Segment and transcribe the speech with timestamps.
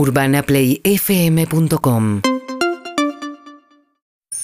[0.00, 2.22] UrbanaPlayFM.com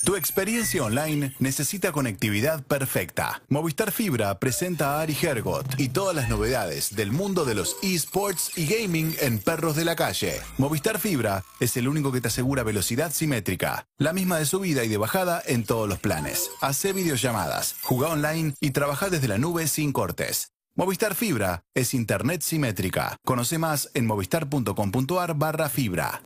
[0.04, 3.40] Tu experiencia online necesita conectividad perfecta.
[3.48, 8.58] Movistar Fibra presenta a Ari Hergot y todas las novedades del mundo de los esports
[8.58, 10.42] y gaming en perros de la calle.
[10.58, 14.88] Movistar Fibra es el único que te asegura velocidad simétrica, la misma de subida y
[14.88, 16.50] de bajada en todos los planes.
[16.60, 20.52] Hace videollamadas, juega online y trabaja desde la nube sin cortes.
[20.78, 23.16] Movistar Fibra es internet simétrica.
[23.24, 26.20] Conoce más en movistar.com.ar barra fibra.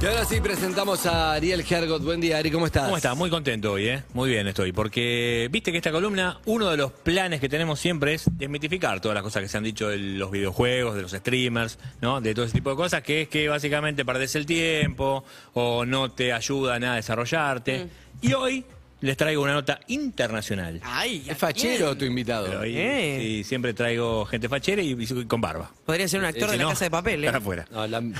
[0.00, 2.04] Y ahora sí presentamos a Ariel Hergot.
[2.04, 2.84] Buen día, Ari, ¿cómo estás?
[2.84, 3.16] ¿Cómo estás?
[3.16, 4.04] Muy contento hoy, ¿eh?
[4.12, 8.14] Muy bien estoy, porque viste que esta columna, uno de los planes que tenemos siempre
[8.14, 11.80] es desmitificar todas las cosas que se han dicho de los videojuegos, de los streamers,
[12.00, 12.20] ¿no?
[12.20, 16.12] De todo ese tipo de cosas, que es que básicamente perdés el tiempo o no
[16.12, 17.88] te ayudan a desarrollarte.
[18.22, 18.64] Y hoy
[19.00, 20.80] les traigo una nota internacional.
[20.84, 22.46] Ay, Es fachero tu invitado.
[22.46, 23.20] Pero hoy, bien.
[23.20, 25.70] sí, siempre traigo gente fachera y, y con barba.
[25.84, 27.26] Podría ser un actor Si de la no, casa de papel, ¿eh?
[27.26, 27.66] Están afuera.
[27.70, 28.02] No, la-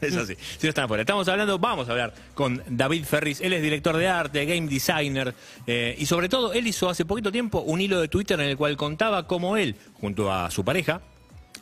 [0.00, 0.34] Es así.
[0.36, 1.00] Si no están afuera.
[1.02, 3.40] Estamos hablando, vamos a hablar con David Ferris.
[3.40, 5.34] Él es director de arte, game designer.
[5.66, 8.56] eh, y sobre todo, él hizo hace poquito tiempo un hilo de Twitter en el
[8.56, 11.00] cual contaba cómo él, junto a su pareja,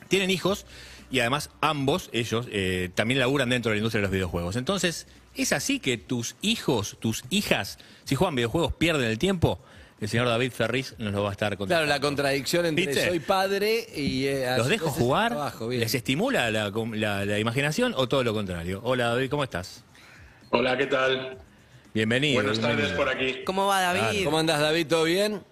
[0.08, 0.66] tienen hijos
[1.10, 4.56] y además ambos, ellos, eh, también laburan dentro de la industria de los videojuegos.
[4.56, 9.58] Entonces, ¿es así que tus hijos, tus hijas, si juegan videojuegos, pierden el tiempo?
[9.98, 11.74] El señor David Ferris nos lo va a estar contando.
[11.74, 13.08] claro, la contradicción entre ¿Viste?
[13.08, 14.26] soy padre y...
[14.26, 15.32] eh, ¿Los dejo jugar?
[15.32, 15.70] trabajo.
[15.70, 18.80] ¿Les estimula la, la- la imaginación o todo lo contrario?
[18.84, 19.84] Hola David, ¿cómo estás?
[20.50, 21.38] Hola, ¿qué tal?
[21.94, 22.42] Bienvenido.
[22.42, 23.42] Buenas tardes por aquí.
[23.46, 24.22] ¿Cómo va David?
[24.24, 24.86] ¿Cómo andas, David?
[24.86, 25.42] ¿Todo bien?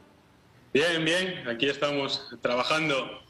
[0.75, 3.23] Bien, bien, aquí estamos trabajando.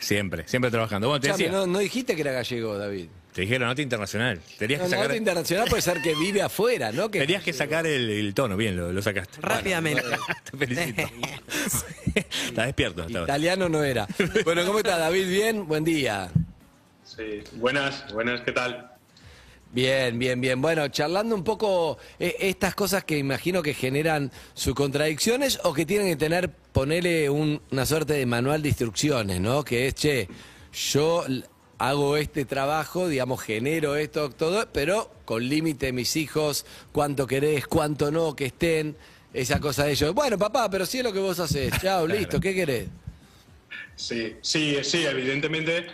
[0.00, 1.08] Siempre, siempre trabajando.
[1.08, 3.06] Bueno, te Chame, decía, no, no dijiste que era gallego, David.
[3.32, 4.40] te dijeron nota internacional.
[4.58, 7.10] Tenías No, que sacar, nota internacional puede ser que vive afuera, ¿no?
[7.10, 9.40] Que tenías que sacar el, el tono, bien, lo, lo sacaste.
[9.40, 10.02] Rápidamente.
[10.50, 11.02] Te felicito.
[12.14, 13.02] Estás despierto.
[13.02, 13.22] hasta.
[13.22, 14.06] Italiano no era.
[14.44, 15.28] Bueno, ¿cómo estás, David?
[15.28, 15.66] ¿Bien?
[15.66, 16.30] Buen día.
[17.04, 18.91] Sí, buenas, buenas, ¿qué tal?
[19.72, 20.60] Bien, bien, bien.
[20.60, 25.86] Bueno, charlando un poco eh, estas cosas que imagino que generan sus contradicciones o que
[25.86, 29.64] tienen que tener, ponele un- una suerte de manual de instrucciones, ¿no?
[29.64, 30.28] Que es, che,
[30.92, 31.24] yo
[31.78, 38.10] hago este trabajo, digamos, genero esto, todo, pero con límite mis hijos, cuánto querés, cuánto
[38.10, 38.94] no, que estén,
[39.32, 40.12] esa cosa de ellos.
[40.12, 41.72] Bueno, papá, pero sí es lo que vos haces.
[41.80, 42.88] Chao, listo, ¿qué querés?
[43.96, 45.86] Sí, sí, sí, evidentemente.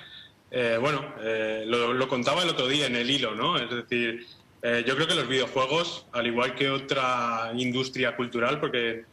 [0.50, 3.58] Eh, bueno, eh, lo, lo contaba el otro día en el hilo, ¿no?
[3.58, 4.26] Es decir,
[4.62, 9.04] eh, yo creo que los videojuegos, al igual que otra industria cultural, porque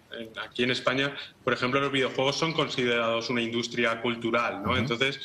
[0.41, 1.13] aquí en España,
[1.43, 4.77] por ejemplo, los videojuegos son considerados una industria cultural, ¿no?
[4.77, 5.19] Entonces,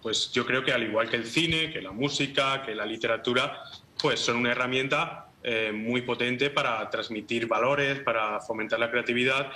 [0.00, 3.62] pues yo creo que al igual que el cine, que la música, que la literatura,
[4.00, 5.26] pues son una herramienta
[5.74, 9.52] muy potente para transmitir valores, para fomentar la creatividad.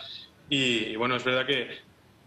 [0.50, 1.70] Y, y bueno, es verdad que,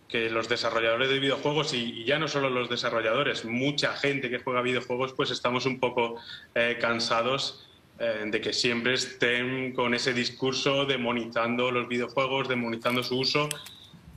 [0.07, 4.39] que los desarrolladores de videojuegos, y, y ya no solo los desarrolladores, mucha gente que
[4.39, 6.21] juega videojuegos, pues estamos un poco
[6.55, 7.67] eh, cansados
[7.99, 13.49] eh, de que siempre estén con ese discurso demonizando los videojuegos, demonizando su uso.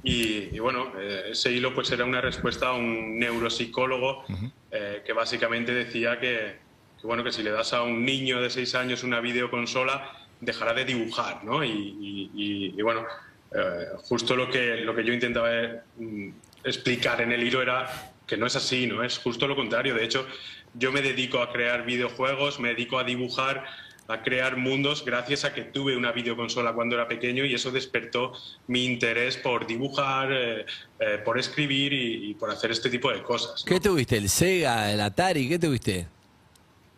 [0.03, 4.25] Y, y bueno, eh, ese hilo pues era una respuesta a un neuropsicólogo
[4.71, 6.61] eh, que básicamente decía que,
[7.01, 10.09] que, bueno, que si le das a un niño de 6 años una videoconsola,
[10.39, 11.63] dejará de dibujar, ¿no?
[11.65, 13.05] Y, y- y- y bueno,
[13.53, 16.29] eh, justo lo que, lo que yo intentaba eh, mm,
[16.65, 19.03] explicar en el hilo era que no es así, ¿no?
[19.03, 19.95] Es justo lo contrario.
[19.95, 20.27] De hecho,
[20.75, 23.65] yo me dedico a crear videojuegos, me dedico a dibujar,
[24.07, 28.33] a crear mundos gracias a que tuve una videoconsola cuando era pequeño y eso despertó
[28.67, 30.67] mi interés por dibujar, eh,
[30.99, 33.65] eh, por escribir y, y por hacer este tipo de cosas.
[33.65, 33.73] ¿no?
[33.73, 34.17] ¿Qué tuviste?
[34.17, 35.49] ¿El Sega, el Atari?
[35.49, 36.07] ¿Qué tuviste?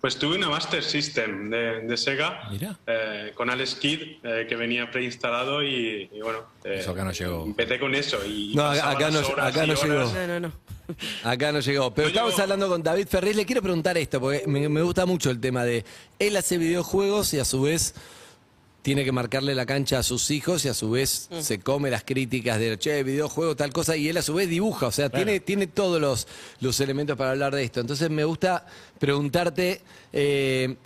[0.02, 2.50] Pues tuve una Master System de, de Sega
[2.88, 7.12] eh, con Alex Kidd eh, que venía preinstalado y, y bueno, eh, Eso acá no
[7.12, 7.44] llegó.
[7.44, 9.84] empecé con eso y No, acá- pasaba acá las no- horas acá y no horas.
[9.84, 10.12] llegó.
[10.26, 10.52] No, no, no.
[11.22, 11.94] Acá no llegó.
[11.94, 12.42] Pero No estamos llegó.
[12.42, 13.36] hablando con David Ferriz.
[13.36, 15.84] Le quiero preguntar esto, porque me, me gusta mucho el tema de
[16.18, 17.94] él hace videojuegos y a su vez
[18.82, 22.02] tiene que marcarle la cancha a sus hijos y a su vez se come las
[22.02, 24.88] críticas de, che, videojuego, tal cosa, y él a su vez dibuja.
[24.88, 26.26] O sea, tiene, tiene todos los,
[26.60, 27.80] los elementos para hablar de esto.
[27.80, 28.66] Entonces me gusta
[28.98, 29.82] preguntarte,
[30.12, 30.76] eh,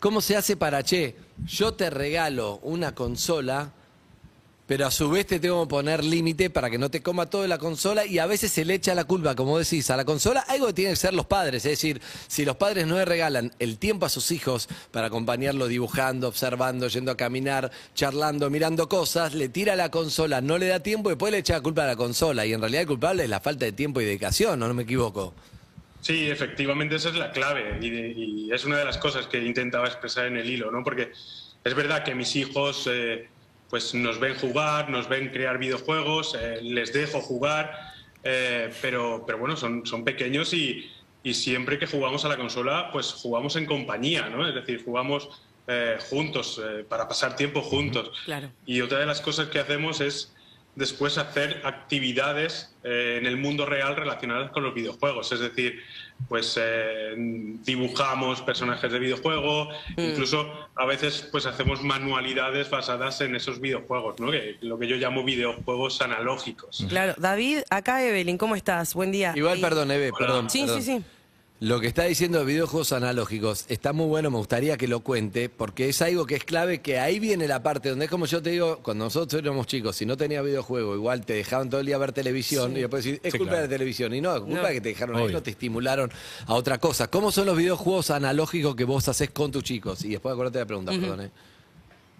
[0.00, 1.14] ¿cómo se hace para, che,
[1.46, 3.72] yo te regalo una consola
[4.72, 7.46] pero a su vez te tengo que poner límite para que no te coma toda
[7.46, 10.40] la consola y a veces se le echa la culpa, como decís, a la consola,
[10.48, 13.52] algo que tienen que ser los padres, es decir, si los padres no le regalan
[13.58, 19.34] el tiempo a sus hijos para acompañarlo dibujando, observando, yendo a caminar, charlando, mirando cosas,
[19.34, 21.88] le tira la consola, no le da tiempo y después le echa la culpa a
[21.88, 24.68] la consola y en realidad el culpable es la falta de tiempo y dedicación, ¿no,
[24.68, 25.34] no me equivoco?
[26.00, 30.24] Sí, efectivamente, esa es la clave y es una de las cosas que intentaba expresar
[30.28, 30.82] en el hilo, ¿no?
[30.82, 31.12] Porque
[31.62, 33.28] es verdad que mis hijos eh,
[33.72, 37.72] pues nos ven jugar, nos ven crear videojuegos, eh, les dejo jugar,
[38.22, 40.92] eh, pero, pero bueno, son, son pequeños y,
[41.22, 44.46] y siempre que jugamos a la consola, pues jugamos en compañía, ¿no?
[44.46, 45.30] Es decir, jugamos
[45.66, 48.10] eh, juntos, para pasar tiempo juntos.
[48.26, 48.50] Claro.
[48.66, 50.31] Y otra de las cosas que hacemos es
[50.74, 55.30] después hacer actividades eh, en el mundo real relacionadas con los videojuegos.
[55.32, 55.80] Es decir,
[56.28, 63.60] pues eh, dibujamos personajes de videojuego, incluso a veces pues hacemos manualidades basadas en esos
[63.60, 64.30] videojuegos, ¿no?
[64.30, 66.84] Que, lo que yo llamo videojuegos analógicos.
[66.88, 67.14] Claro.
[67.18, 68.94] David, acá Evelyn, ¿cómo estás?
[68.94, 69.32] Buen día.
[69.36, 70.48] Igual, perdón, Eve, perdón.
[70.48, 70.82] Sí, perdón.
[70.82, 71.04] sí, sí.
[71.64, 75.48] Lo que está diciendo de videojuegos analógicos está muy bueno, me gustaría que lo cuente,
[75.48, 78.42] porque es algo que es clave, que ahí viene la parte donde es como yo
[78.42, 81.86] te digo, cuando nosotros éramos chicos, si no tenías videojuego, igual te dejaban todo el
[81.86, 83.62] día ver televisión y después decir, es Sí, culpa claro.
[83.62, 84.12] de la televisión.
[84.12, 84.66] Y no, es culpa No.
[84.66, 86.10] de que te dejaron ahí, no te estimularon
[86.46, 87.06] a otra cosa.
[87.08, 90.04] ¿Cómo son los videojuegos analógicos que vos haces con tus chicos?
[90.04, 91.20] Y después acordate de la pregunta, perdón.
[91.20, 91.30] ¿eh?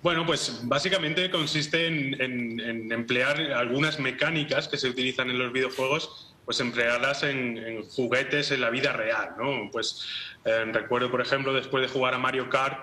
[0.04, 5.52] Bueno, pues básicamente consiste en, en- en emplear algunas mecánicas que se utilizan en los
[5.52, 9.70] videojuegos, pues emplearlas en, juguetes en la vida real, ¿no?
[9.70, 10.06] Pues
[10.44, 12.78] eh, recuerdo, por ejemplo, después de jugar a Mario Kart,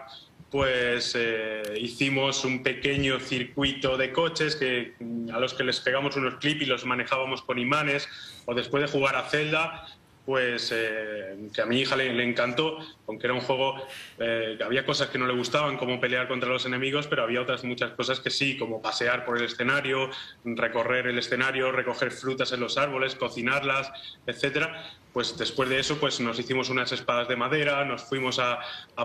[0.50, 4.96] pues eh, hicimos un pequeño circuito de coches que,
[5.32, 8.08] a los que les pegamos unos clips y los manejábamos con imanes,
[8.46, 9.86] o después de jugar a Zelda,
[10.25, 12.77] pues eh, que a mi hija le, le encantó,
[13.07, 13.75] aunque era un juego
[14.19, 17.63] eh, había cosas que no le gustaban, como pelear contra los enemigos, pero había otras
[17.63, 20.10] muchas cosas que sí, como pasear por el escenario,
[20.44, 23.92] recorrer el escenario, recoger frutas en los árboles, cocinarlas,
[24.27, 24.83] etcétera.
[25.13, 28.60] Pues después de eso, pues nos hicimos unas espadas de madera, nos fuimos a,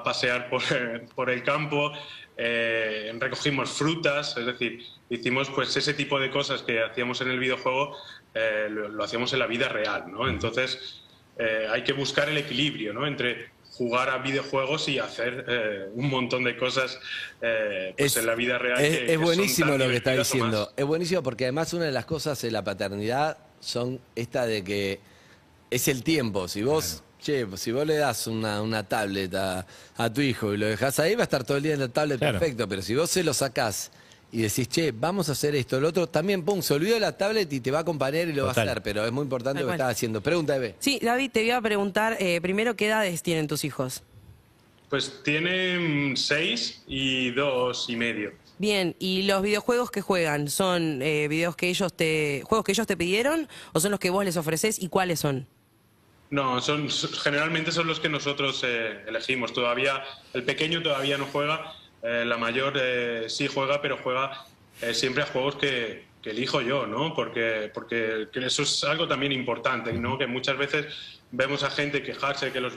[0.05, 0.51] pasear
[1.15, 1.93] por, el campo,
[2.37, 7.39] eh, recogimos frutas, es decir, hicimos pues ese tipo de cosas que hacíamos en el
[7.39, 7.97] videojuego,
[8.35, 10.29] eh, lo hacíamos en la vida real, ¿no?
[10.29, 11.04] Entonces
[11.39, 13.07] eh, hay que buscar el equilibrio, ¿no?
[13.07, 16.97] Entre jugar a videojuegos y hacer eh, un montón de cosas
[17.43, 18.81] eh, pues en la vida real.
[18.81, 20.73] es, que- es buenísimo lo que está diciendo.
[20.77, 25.01] Es buenísimo porque además una de las cosas de la paternidad son esta de que
[25.71, 26.47] es el tiempo.
[26.47, 29.67] Si vos, che, si vos le das una, una tablet a,
[29.97, 31.89] a tu hijo y lo dejás ahí, va a estar todo el día en la
[31.89, 32.39] tablet Claro.
[32.39, 32.69] perfecto.
[32.69, 33.91] Pero si vos se lo sacás
[34.35, 37.53] y decís, che, vamos a hacer esto, lo otro, también, pum, se olvidó la tablet
[37.53, 38.83] y te va a acompañar y lo va a hacer.
[38.83, 40.21] Pero es muy importante lo que estás haciendo.
[40.21, 40.75] Pregunta, Eve.
[40.81, 44.03] Sí, David, te iba a preguntar eh, primero qué edades tienen tus hijos.
[44.91, 48.33] Pues tienen seis y dos y medio.
[48.59, 52.89] Bien, ¿y los videojuegos que juegan son eh, videos que ellos te juegos que ellos
[52.89, 55.47] te pidieron o son los que vos les ofreces y cuáles son?
[56.31, 56.89] No, son
[57.23, 59.53] generalmente son los que nosotros eh, elegimos.
[59.53, 60.03] Todavía
[60.33, 61.75] el pequeño todavía no juega,
[62.05, 64.45] eh, la mayor eh, sí juega, pero juega
[64.81, 67.15] eh, siempre a juegos que, que elijo yo, ¿no?
[67.15, 70.19] Porque porque que eso es algo también importante, ¿no?
[70.19, 70.87] Que muchas veces
[71.33, 72.77] vemos a gente quejarse que los,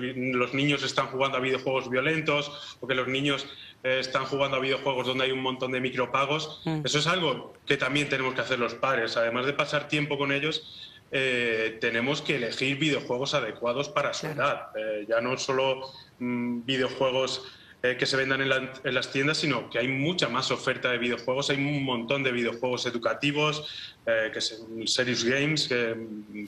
[0.54, 3.46] niños están jugando a videojuegos violentos o que los niños
[3.84, 6.64] están jugando a videojuegos donde hay un montón de micropagos.
[6.84, 10.32] Eso es algo que también tenemos que hacer los padres, además de pasar tiempo con
[10.32, 14.70] ellos eh, tenemos que elegir videojuegos adecuados para su edad.
[14.76, 15.90] Eh, ya no solo
[16.20, 17.46] mm, videojuegos
[17.92, 20.92] eh, que se vendan en, la- en las tiendas, sino que hay mucha más oferta
[20.92, 21.50] de videojuegos.
[21.50, 23.64] Hay un montón de videojuegos educativos,
[24.06, 25.96] eh, que son serious games, que,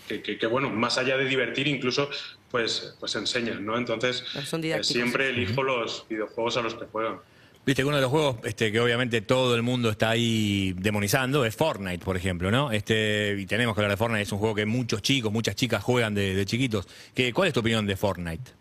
[0.07, 2.09] que- que- que, bueno, más allá de divertir, incluso
[2.51, 3.77] pues, pues enseñan, ¿no?
[3.77, 7.18] Entonces, Son eh, siempre elijo los videojuegos a los que juegan.
[7.65, 11.45] Viste que uno de los juegos este, que obviamente todo el mundo está ahí demonizando
[11.45, 12.71] es Fortnite, por ejemplo, ¿no?
[12.71, 15.83] Este, y tenemos que hablar de Fortnite, es un juego que muchos chicos, muchas chicas
[15.83, 16.88] juegan de, de chiquitos.
[17.13, 18.52] ¿Qué, ¿Cuál es tu opinión de Fortnite?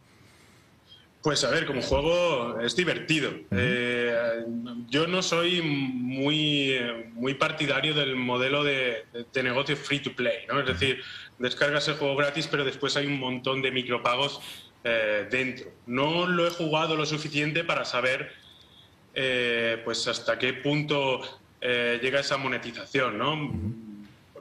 [1.22, 3.32] Pues a ver, como juego es divertido.
[3.50, 4.44] Eh,
[4.88, 6.78] yo no soy muy,
[7.12, 10.60] muy partidario del modelo de, de negocio free to play, ¿no?
[10.60, 11.02] Es decir,
[11.38, 14.40] descargas el juego gratis, pero después hay un montón de micropagos
[14.84, 15.72] eh, dentro.
[15.86, 18.32] No lo he jugado lo suficiente para saber
[19.14, 21.20] eh, pues hasta qué punto
[21.60, 23.52] llega esa monetización, ¿no?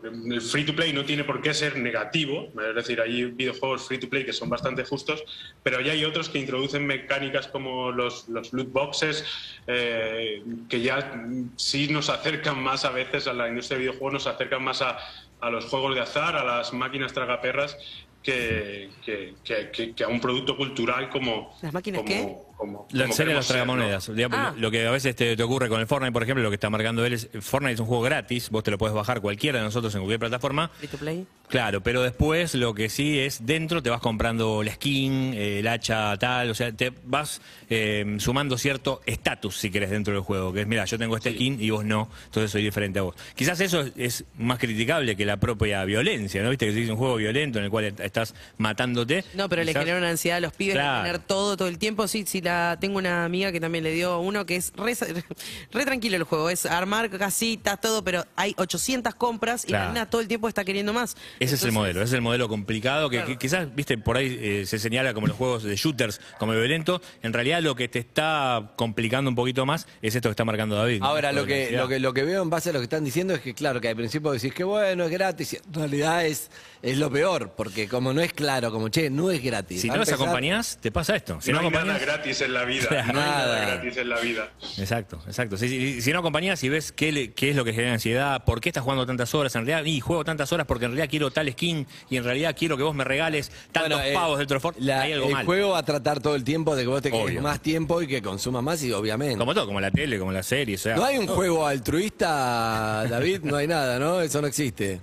[0.07, 3.97] El free to play no tiene por qué ser negativo, es decir, hay videojuegos free
[3.99, 5.23] to play que son bastante justos,
[5.63, 9.23] pero ya hay otros que introducen mecánicas como los, los loot boxes,
[9.67, 11.23] eh, que ya
[11.55, 14.97] sí nos acercan más a veces a la industria de videojuegos, nos acercan más a,
[15.39, 17.77] a los juegos de azar, a las máquinas tragaperras,
[18.23, 21.57] que, que, que- que- que a un producto cultural como.
[21.61, 22.37] ¿Las máquinas como, qué?
[22.57, 23.45] Como- La como serie de ¿no?
[23.45, 24.13] tragamonedas.
[24.13, 24.53] Digamos, Ah.
[24.57, 26.69] Lo que a veces te, te ocurre con el Fortnite, por ejemplo, lo que está
[26.69, 29.65] marcando él es, Fortnite es un juego gratis, vos te lo puedes bajar cualquiera de
[29.65, 30.69] nosotros en cualquier plataforma.
[30.79, 31.25] Free to play.
[31.49, 35.67] Claro, pero después lo que sí es dentro te vas comprando la skin, eh, el
[35.69, 40.51] hacha tal, o sea, te vas eh, sumando cierto estatus si querés dentro del juego,
[40.51, 43.15] que es, mira, yo tengo este skin y vos no, entonces soy diferente a vos.
[43.35, 46.49] Quizás eso es, es más criticable que la propia violencia, ¿no?
[46.49, 49.23] Viste que si es un juego violento en el cual est- estás matándote.
[49.33, 51.03] No, pero le quizás- genera una ansiedad a los pibes Claro.
[51.03, 52.07] de tener todo todo el tiempo.
[52.09, 54.95] Sí, sí, la, tengo una amiga que también le dio uno que es re,
[55.71, 56.49] re tranquilo el juego.
[56.49, 59.85] Es armar casitas, todo, pero hay 800 compras y Claro.
[59.87, 61.15] la nena todo el tiempo está queriendo más.
[61.39, 63.29] Ese es el modelo, ese es el modelo complicado que, Claro.
[63.31, 67.01] que quizás, viste, por ahí eh, se señala como los juegos de shooters, como violento.
[67.21, 70.75] En realidad lo que te está complicando un poquito más es esto que está marcando
[70.75, 70.99] David.
[71.01, 71.07] ¿no?
[71.07, 73.33] Ahora, lo que, lo, que, lo que veo en base a lo que están diciendo
[73.33, 76.49] es que, claro, que al principio decís que bueno, es gratis, y en realidad es,
[76.81, 79.81] es lo peor, porque como no es claro, como che, no es gratis.
[79.81, 81.39] Si no los empezar- acompañás, te pasa esto.
[81.41, 82.01] Si no, no, hay nada acompañás.
[82.37, 82.87] Gratis en la vida.
[83.07, 83.13] Claro.
[83.13, 84.49] No hay nada gratis en la vida.
[84.77, 85.57] Exacto, exacto.
[85.57, 88.43] Si, si- si no acompañás y ves qué, le- qué es lo que genera ansiedad,
[88.45, 91.09] por qué estás jugando tantas horas, en realidad, y juego tantas horas porque en realidad
[91.09, 94.37] quiero tal skin y en realidad quiero que vos me regales tantos Bueno, eh, pavos
[94.37, 95.45] del Trofor, la- hay algo el mal.
[95.45, 97.41] juego va a tratar todo el tiempo de que vos te quedes Obvio.
[97.41, 99.37] más tiempo y que consumas más y obviamente.
[99.37, 100.95] Como todo, como la tele, como la serie, o sea.
[100.95, 104.21] No hay un juego altruista, David, no hay nada, ¿no?
[104.21, 104.99] Eso no existe.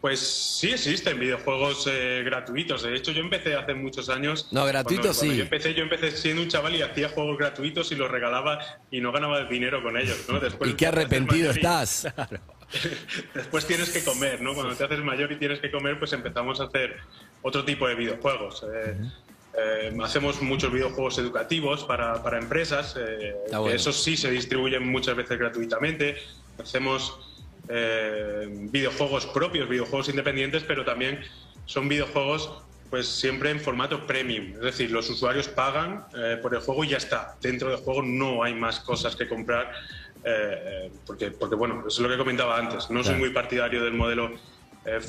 [0.00, 2.82] Pues sí existen videojuegos eh, gratuitos.
[2.82, 4.48] De hecho, yo empecé hace muchos años.
[4.52, 5.36] No, gratuitos sí.
[5.36, 8.58] Yo empecé, yo empecé siendo un chaval y hacía juegos gratuitos y los regalaba
[8.90, 10.24] y no ganaba dinero con ellos.
[10.28, 10.38] ¿no?
[10.38, 12.06] Después Y qué arrepentido estás.
[13.34, 14.54] Después tienes que comer, ¿no?
[14.54, 16.96] Cuando te haces mayor y tienes que comer, pues empezamos a hacer
[17.42, 18.64] otro tipo de videojuegos.
[18.72, 18.96] Eh,
[19.58, 23.70] eh, hacemos muchos videojuegos educativos para, para empresas, eh, bueno.
[23.70, 26.16] esos sí se distribuyen muchas veces gratuitamente.
[26.58, 27.35] Hacemos
[27.68, 31.20] eh, videojuegos propios, videojuegos independientes, pero también
[31.64, 34.52] son videojuegos pues siempre en formato premium.
[34.54, 37.36] Es decir, los usuarios pagan eh, por el juego y ya está.
[37.40, 39.72] Dentro del juego no hay más cosas que comprar.
[40.24, 42.90] eh, porque, porque, bueno, eso es lo que comentaba antes.
[42.90, 44.32] No soy muy partidario del modelo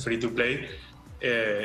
[0.03, 0.67] free to play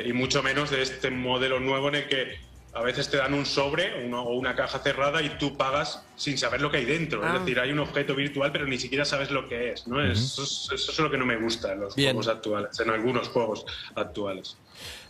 [0.05, 2.37] y mucho menos de este modelo nuevo en el que
[2.75, 6.37] a veces te dan un sobre uno- o una caja cerrada y tú pagas sin
[6.37, 7.21] saber lo que hay dentro.
[7.23, 7.33] Ah.
[7.35, 9.87] Es decir, hay un objeto virtual pero ni siquiera sabes lo que es.
[9.87, 10.01] ¿no?
[10.03, 12.13] eso, es eso es lo que no me gusta en los Bien.
[12.15, 13.65] juegos actuales, en algunos juegos
[13.95, 14.57] actuales.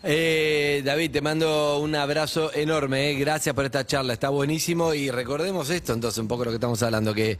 [0.04, 3.14] Eh, David, te mando un abrazo enorme, eh.
[3.16, 6.84] gracias por esta charla, está buenísimo y recordemos esto entonces, un poco lo que estamos
[6.84, 7.38] hablando, que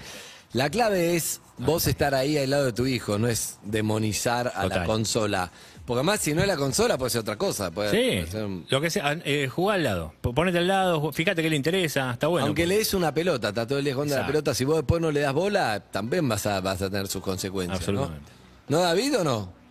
[0.54, 4.66] la clave es vos estar ahí al lado de tu hijo, no es demonizar a
[4.68, 5.52] la consola.
[5.86, 7.70] Porque además si no es la consola puede ser otra cosa.
[7.70, 10.68] Puede, Sí, puede ser un- lo que sea, eh, jugá al lado, P- ponete al
[10.68, 12.48] lado, ju- fíjate qué le interesa, está bueno.
[12.48, 14.32] Aunque le des una pelota, está todo el día jugando a la Exacto.
[14.32, 17.22] pelota, si vos después no le das bola, también vas a, vas a tener sus
[17.22, 17.80] consecuencias.
[17.90, 18.00] ¿no?
[18.04, 18.32] Absolutamente.
[18.70, 19.64] ¿No, David, o no?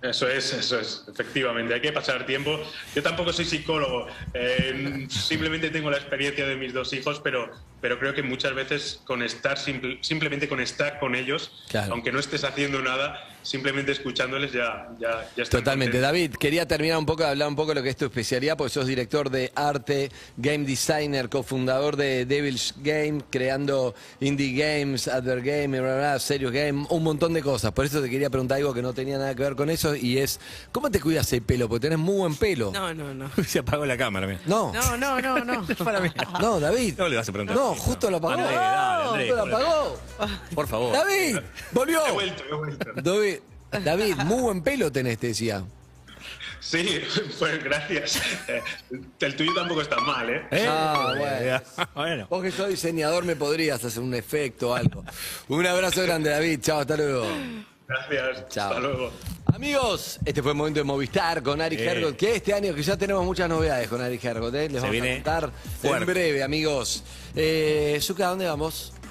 [0.00, 1.74] Eso es, eso es, efectivamente.
[1.74, 2.56] Hay que pasar tiempo.
[2.94, 7.98] Yo tampoco soy psicólogo, eh, simplemente tengo la experiencia de mis dos hijos, pero, pero
[7.98, 11.92] creo que muchas veces con estar, simple- simplemente con estar con ellos, Claro.
[11.92, 15.92] aunque no estés haciendo nada, simplemente escuchándoles ya, ya, ya están Totalmente.
[15.92, 16.02] contentos.
[16.02, 18.56] David, quería terminar un poco de hablar un poco de lo que es tu especialidad,
[18.58, 25.44] porque sos director de arte, game designer, cofundador de Devil's Game, creando indie games, advert
[25.44, 27.72] game, bla, bla, serious game, un montón de cosas.
[27.72, 30.18] Por eso te quería preguntar algo que no tenía nada que ver con eso y
[30.18, 30.40] es,
[30.72, 31.68] ¿cómo te cuidas el pelo?
[31.68, 32.70] Porque tenés muy buen pelo.
[32.72, 33.30] No, no, no.
[33.46, 34.40] Se apagó la cámara, mira.
[34.46, 35.64] No, No, no, no, no.
[35.84, 36.10] Para mí.
[36.40, 36.94] no, David.
[36.98, 37.56] No le vas a preguntar.
[37.56, 38.34] No, justo lo apagó.
[38.34, 40.00] Andrés, dale, Andrés, justo lo apagó.
[40.54, 40.92] Por favor.
[40.92, 41.38] David,
[41.72, 42.06] volvió.
[42.06, 42.92] He vuelto, he vuelto.
[43.02, 43.38] David,
[43.84, 45.64] David, muy buen pelo tenés, te decía.
[46.60, 47.00] Sí,
[47.38, 48.20] pues gracias.
[48.48, 48.62] Eh,
[49.20, 50.46] el tuyo tampoco está mal, ¿eh?
[50.50, 50.66] ¿Eh?
[50.68, 51.62] Ah, bueno.
[51.94, 52.26] bueno.
[52.28, 55.04] Vos que sos diseñador me podrías hacer un efecto o algo.
[55.48, 56.60] Un abrazo grande, David.
[56.60, 57.26] Chao, hasta luego.
[57.86, 58.48] Gracias.
[58.48, 58.68] Chao.
[58.68, 59.12] Hasta luego.
[59.54, 61.84] Amigos, este fue el momento de Movistar con Ari Eh.
[61.86, 64.68] Hergot, que este año que ya tenemos muchas novedades con Ari Hergot, ¿eh?
[64.68, 65.50] les Se vamos a viene contar
[65.80, 65.98] fuerte.
[65.98, 67.02] en breve, amigos.
[67.34, 68.92] Eh, Zucca, ¿a dónde vamos?